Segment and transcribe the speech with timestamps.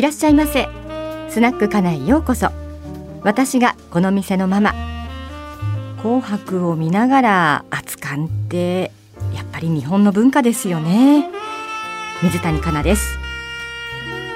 [0.00, 0.66] いらっしゃいませ。
[1.28, 2.48] スナック家内ようこそ。
[3.20, 4.72] 私がこの店のママ。
[6.00, 8.92] 紅白を見ながら熱燗って
[9.34, 11.28] やっぱり日本の文化ですよね。
[12.22, 13.18] 水谷香奈です。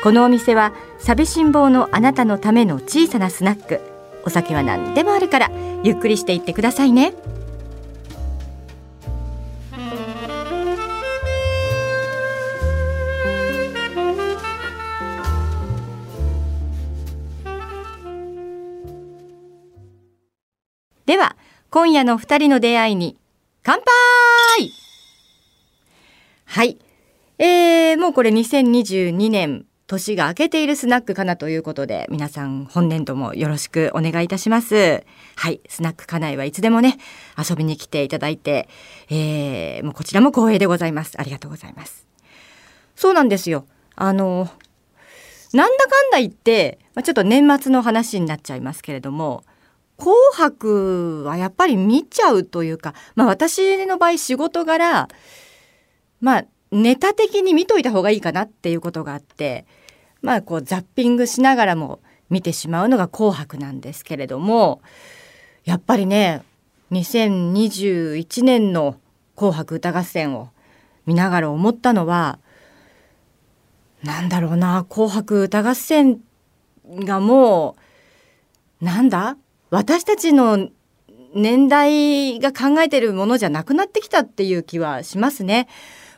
[0.02, 3.80] このお店は寂しん坊のあなたのための小さなスナック。
[4.26, 5.50] お酒は何でもあるから
[5.82, 7.14] ゆっくりしていってくださいね。
[21.74, 23.18] 今夜の二人の出会いに
[23.64, 24.70] 乾杯！
[26.44, 26.78] はい。
[27.38, 35.02] えー、もうこれ2022年年が明けているスナックかなということで皆さん本年度もよろしくお願いいたします。
[35.34, 35.60] はい。
[35.68, 36.96] スナックかなえはいつでもね
[37.36, 38.68] 遊びに来ていただいて、
[39.10, 41.20] えー、もうこちらも光栄でございます。
[41.20, 42.06] ありがとうございます。
[42.94, 43.66] そうなんですよ。
[43.96, 44.48] あの
[45.52, 49.42] なんだかんだ言って、まあ、ちょっと年末の話になっちゃいますけれども
[49.96, 55.08] 紅白はやっぱり見ちゃうというか、まあ私の場合仕事柄、
[56.20, 59.66] まあネタ的に見といた方がいいかなっていうことがあって、
[60.22, 64.82] まあこうザッピングしながらも見てしまうのが紅白なんですけれども、
[65.64, 66.42] やっぱりね、
[66.90, 68.96] 2021年の
[69.36, 70.48] 紅白歌合戦を
[71.06, 72.38] 見ながら思ったのは、
[74.02, 76.20] なんだろうな、紅白歌合戦
[76.86, 77.76] がも
[78.80, 79.36] う、なんだ？
[79.70, 80.68] 私たちの
[81.34, 85.68] 年代が考えてるものじゃなくなってきたっていう気はしますね。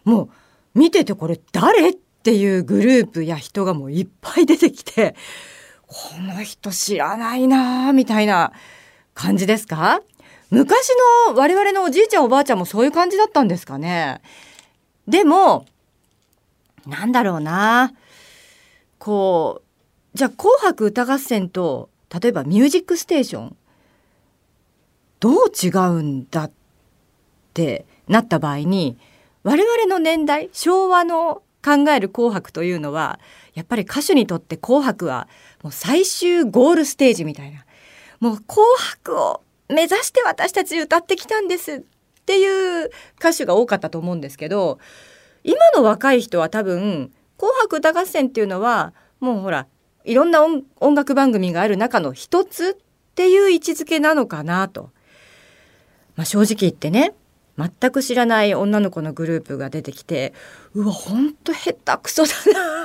[0.04, 5.16] もう見ててこれ誰っていうグループや人がもういっぱい出てきて
[5.86, 8.52] この人知らないなみたいな
[9.14, 10.02] 感じですか？
[10.50, 10.88] 昔
[11.28, 14.20] の我々のおじいちゃんおばあちゃんもそういう感じだったんですかね。
[15.08, 15.64] でも
[16.86, 17.94] なんだろうな
[18.98, 19.62] こ
[20.14, 23.56] うじゃあ「紅白歌合戦」と例えば「ミュージックステーション」
[25.20, 26.50] どう違うんだっ
[27.54, 28.98] てなった場合に
[29.42, 33.18] 我々の年代昭和の考える「紅白」というのは
[33.54, 35.28] やっぱり歌手にとって「紅白」は
[35.62, 37.64] もう最終ゴールステージみたいな。
[38.20, 41.80] もう「紅白」を目指して私たち歌ってきたんですっ
[42.24, 44.78] ていう歌手が多かったと思うんですけど
[45.44, 49.66] 今の若い人は多分「紅白歌合戦」っていうのはもうほら
[50.06, 54.90] いろんな音楽番組がある中の一つっていう位置づけなのかなと。
[56.14, 57.14] まあ、正直言ってね
[57.58, 60.32] 全く知らない女の子のグループが出てきて
[60.74, 62.84] うわほんと下手くそだな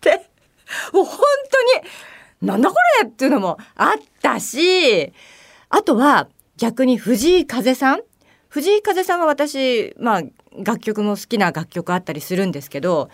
[0.00, 0.26] て
[0.92, 1.18] もう本
[1.50, 5.12] 当になんだこれっていうのもあったし
[5.68, 8.02] あとは逆に藤井風さん
[8.48, 10.22] 藤井風さんは私まあ
[10.56, 13.10] 楽曲も好きな楽曲あったりするんですけど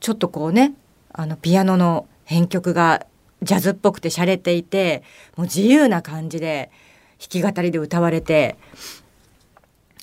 [0.00, 0.74] ちょっとこうね
[1.12, 3.06] あのピアノの編曲が
[3.42, 5.02] ジャズっぽくて洒落ていて
[5.36, 6.70] もう自由な感じで
[7.18, 8.56] 弾き語りで歌われて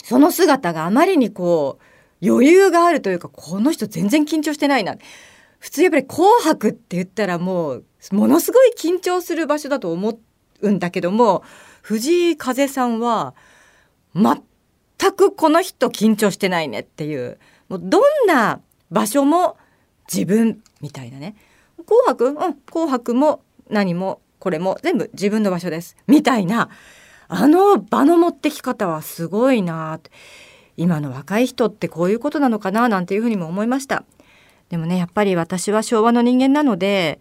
[0.03, 1.79] その姿があまりにこ
[2.21, 4.97] う余裕があるというかこの人全然緊張してないな。
[5.59, 10.19] 普通やっぱり「紅白」って言ったらもうものすごい緊張する場所だと思
[10.61, 11.43] うんだけども
[11.81, 13.35] 藤井風さんは
[14.13, 14.41] 全
[15.13, 17.39] くこの人緊張してないねっていう
[17.69, 18.59] もうどんな
[18.91, 19.57] 場所も
[20.11, 21.35] 自分みたいなね。
[21.85, 22.25] 紅白？
[22.29, 22.53] うん。
[22.53, 25.95] 紅白も何もこれも全部自分の場所です。
[26.07, 26.69] みたいな
[27.27, 29.99] あの場の持ってき方はすごいな。
[30.77, 32.87] 今の若い人ってこういうことなのかな？
[32.87, 34.03] なんていうふうにも思いました。
[34.69, 37.19] でもねやっぱり私は昭和の人間なので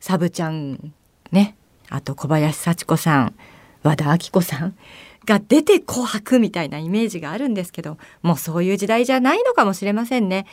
[0.00, 0.92] サブちゃん
[1.32, 1.56] ね
[1.88, 3.34] あと小林幸子さん
[3.82, 4.76] 和田アキ子さん
[5.28, 10.46] が出て紅白みたいなイメージがあるんですけどもうそういう時代じゃないのかもしれませんね。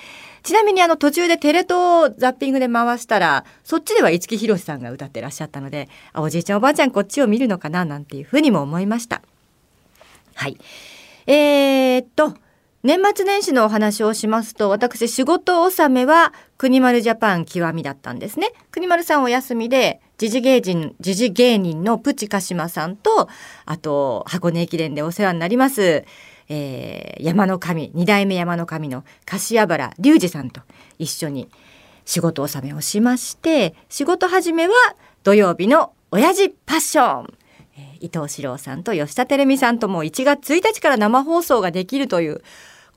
[0.43, 9.21] ちなみにあの途中でテレ東ザッピングで回したらそっちでは五木ひろしさんが歌ってらっしゃったのでおじいちゃんおばあちゃんこっちを見るのかななんていうふうにも思いました。
[10.35, 10.57] はい。
[11.25, 12.35] えー、っと
[12.85, 18.51] 年末年始のお話をしますと私仕事納めは国丸ジャパン極みだったんですね。
[18.69, 23.27] 国丸さんお休みで時事芸人時事芸人のプチカシマさんと
[23.65, 26.05] あと箱根駅伝でお世話になります
[26.47, 30.61] えー、山の神二代目山の神の柏原隆二さんと
[30.99, 31.49] 一緒に
[32.05, 34.75] 仕事納めをしまして仕事始めは
[35.23, 37.33] 土曜日の親父パッション、
[37.99, 42.43] 伊藤史郎さんと吉田照美さんとも1月1日から生放送ができるという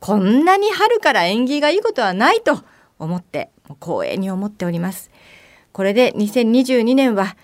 [0.00, 2.62] こんなに春から縁起がいいことはないと
[2.98, 3.50] 思って
[3.80, 5.10] 光栄に思っております。
[5.72, 7.36] これで2022年は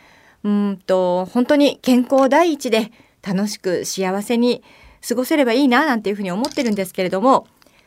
[0.42, 2.92] うんと本当に健康第一で
[3.22, 4.62] 楽しく幸せに
[5.06, 7.46] 過ごせればいいななんていうふうに思ってるんですけれども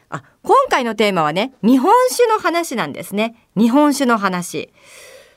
[0.10, 3.36] あ今回のテーマはね日本酒の話なんですね。
[3.56, 4.72] 日本酒の話。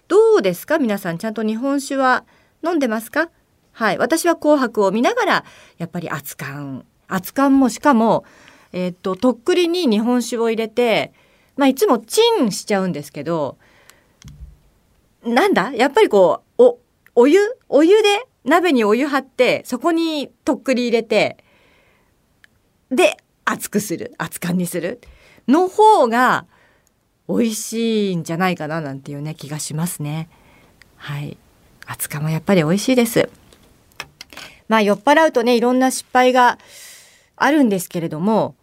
[0.08, 0.78] どうですか？
[0.78, 2.24] 皆さんちゃんと日本酒は
[2.64, 3.30] 飲んでますか？
[3.72, 3.98] はい。
[3.98, 5.44] 私は紅白を見ながら
[5.78, 6.84] やっぱり熱燗。
[7.08, 8.24] 熱燗もしかも
[8.72, 11.12] えっ、ととっくりに日本酒を入れて
[11.56, 13.58] まあいつもチンしちゃうんですけど
[15.24, 15.72] なんだ？
[15.72, 16.78] やっぱりこうお
[17.14, 17.38] お湯？
[17.68, 21.36] お湯で鍋にお湯張ってそこにとっくり入れて
[22.90, 24.14] で熱くする。
[24.18, 25.00] 熱燗にする。
[25.46, 26.46] の方が
[27.28, 30.28] 美味しいんじゃないかななんていうね気がしますね。
[30.96, 31.36] はい。
[31.86, 33.28] 熱燗もやっぱり美味しいです。
[34.68, 36.58] まあ酔っ払うとねいろんな失敗が
[37.36, 38.54] あるんですけれども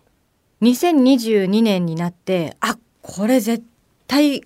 [0.61, 3.63] 2022年になってあこれ絶
[4.07, 4.41] 対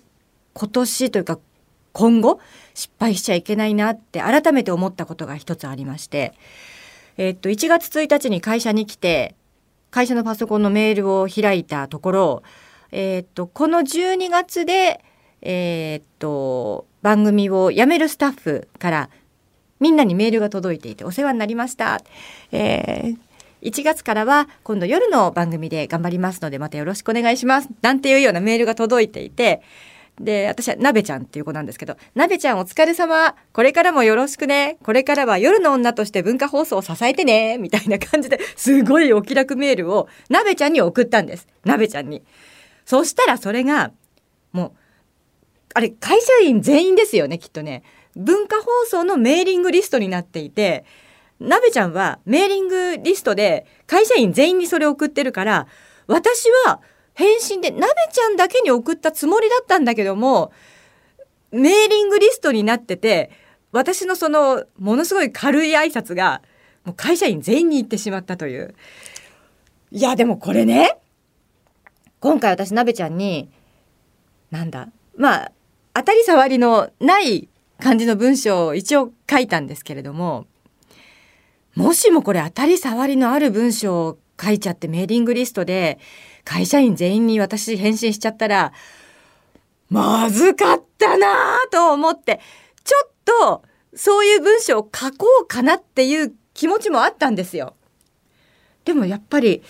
[0.54, 1.38] 今年というか
[1.92, 2.40] 今後
[2.74, 6.32] 失敗しちゃいけないなって改めて思ったことが一つありまして、
[7.18, 9.34] えっと1月1日に会社に来て
[9.90, 12.42] 会社のパソコンのメールを開いたところ、
[12.92, 15.04] えっとこの12月で
[15.42, 19.10] えっと番組を辞めるスタッフから
[19.80, 22.00] みんなにメールが届いていてお世話になりました。
[22.52, 23.31] えー
[23.62, 27.68] 1月からは今度夜の番組で頑張りますのでまたよろしくお願いします。
[27.80, 29.62] なんていうようなメールが届いていて
[30.20, 33.34] で私はなべちゃんっていう子なんですけどなべちゃんお疲れ様。
[33.52, 34.78] これからもよろしくね。
[34.82, 37.56] これからは夜の女として文化放送を支えてね。
[37.58, 41.46] みたいな感じですごいお気楽メールをなべちゃんに送ったんです。
[41.64, 42.22] なべちゃんに。
[42.84, 43.92] そしたらそれが
[44.52, 44.72] もう
[45.74, 47.82] あれ会社員全員ですよねきっとね。
[48.14, 50.84] 文化放送のメーリングリストになっていて
[51.42, 55.66] なべちゃんはメーリングリストで会社員全員にそれを送ってるから
[56.06, 56.80] 私は
[57.14, 60.52] 返信でなべちゃんだけに送ったつもりだったんだけども
[61.50, 63.30] メーリングリストになってて
[63.72, 66.42] 私のそのものすごい軽い挨拶が
[66.84, 68.74] もう会社員全員に行ってしまったという。
[69.90, 70.98] いやでもこれね
[72.20, 73.50] 今回私なべちゃんに
[74.50, 75.52] なんだまあ
[75.92, 77.48] 当たり障りのない
[77.78, 80.46] 感じの文章を一応書いたんですけれども
[81.74, 85.98] もしもこれ当たり障りのある文章を書いちゃってメーリングリストで
[86.44, 88.72] 会社員全員に私返信しちゃったら
[89.88, 92.40] まずかったなぁと思って
[92.82, 93.62] ちょっと
[93.94, 97.74] そういう文章を書こうかなっていう気持ちもあったんですよ。
[98.84, 99.62] でもやっぱり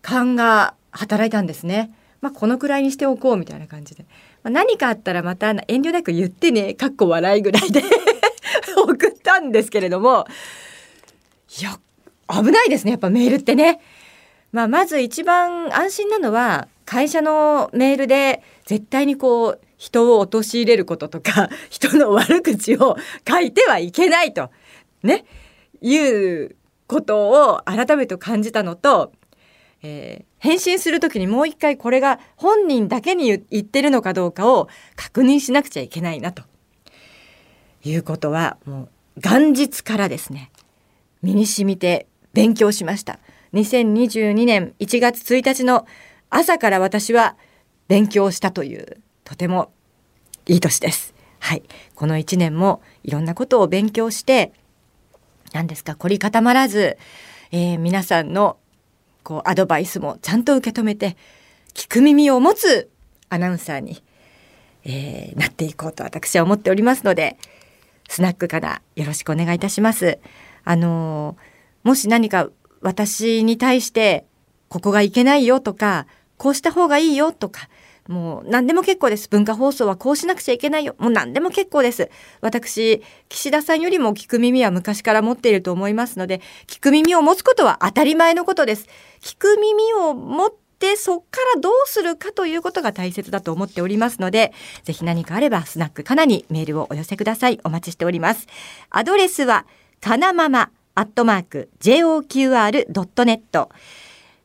[0.00, 1.92] 勘が働いたんですね。
[2.20, 4.06] まあ、このくらいにしておこうみたいな感じで、
[4.42, 7.82] まあ、何かあったらまた遠慮なく言ってねかっこ笑いぐらいで
[8.78, 10.26] 送ったんですけれども
[11.60, 11.78] いや
[12.28, 13.80] 危ないですねやっぱメールってね。
[14.52, 22.96] まあ、まず一番安心なのは会社のメールで絶対にこう人を陥れることとか 人の悪口を
[23.28, 24.50] 書いてはいけないと
[25.02, 25.24] ね
[25.80, 26.54] いう
[26.86, 29.12] ことを改めて感じたのと、
[29.82, 36.44] えー、返信する時にもう一回これが本人だけに言ってるのかどうかを確認しなくちゃいけないなと
[37.84, 38.82] いうことはも
[39.16, 40.52] う元日からですね
[41.24, 43.18] 身に染みて勉強しました。
[43.54, 45.86] 2022年1月1日の
[46.28, 47.36] 朝から私は
[47.88, 49.72] 勉強したというとても
[50.46, 51.14] いい年です。
[51.40, 51.62] はい。
[51.94, 54.52] この1年もいろんなことを勉強して
[55.52, 56.98] 何ですか凝り固まらず、
[57.52, 58.58] えー、皆さんの
[59.22, 61.16] こうアドバイスもちゃんと受け止めて
[61.72, 62.90] 聞く耳を持つ
[63.30, 64.02] アナウンサーに、
[64.84, 67.38] えー、なっていこうと私は思っておりますので
[68.08, 70.18] スナックからよろしくお願いいたします。
[70.64, 71.36] あの
[71.82, 72.48] もし何か
[72.80, 74.26] 私に対して
[74.68, 76.06] ここがいけないよとか
[76.36, 77.68] こうした方がいいよとか
[78.08, 79.28] もう何でも結構です。
[79.28, 80.94] 文化放送はこうしなくちゃいけないよ。
[80.98, 82.10] もう何でも結構です。
[82.42, 88.86] 私、岸田さんよりも聞く耳は昔から持っていると思いますので、聞く耳を持つことは当たり前のことです。
[89.20, 94.52] 聞く耳を持ってそっからどうするかということが大切だと思っておりますので、
[94.82, 97.60] ぜひ何かあればスナックかなにメールをお寄せください。
[97.64, 98.46] お待ちしております。
[98.90, 99.64] アドレスは、
[100.00, 103.68] かなまま、アットマーク、joqr.net。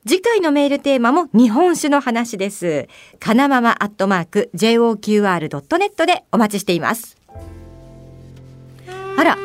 [0.07, 2.87] 次回のメールテーマも日本酒の話です。
[3.19, 7.17] かなままアットマーク、joqr.net でお待ちしています。
[9.17, 9.37] あら、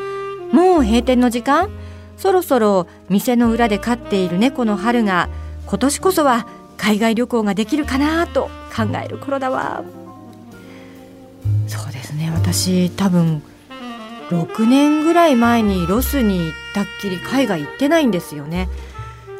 [0.52, 1.68] もう閉店の時間？
[2.16, 5.28] そろそろ店の裏で飼っている猫の春が
[5.66, 6.46] 今年こそは
[6.78, 9.84] 海外旅行ができるかなと考える頃だわ
[11.66, 13.42] そうですね私多分
[14.30, 18.68] 6年ぐらい前にロスに行ったっきり海外行ってないんですよね。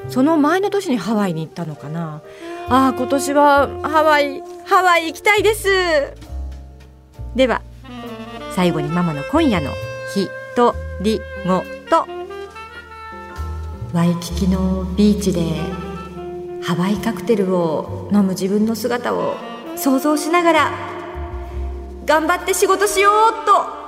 [0.09, 2.23] その前の年にハワイに行ったのかな。
[2.69, 5.69] ああ今年はハワイハワイ行きたいです。
[7.35, 7.62] では
[8.55, 9.71] 最後にママの今夜の
[10.14, 12.07] ひとりごと。
[13.93, 15.41] ワイキキのビーチで
[16.62, 19.37] ハワイカクテルを飲む自分の姿を
[19.76, 20.73] 想像しながら
[22.05, 23.84] 頑張って仕事しようっと。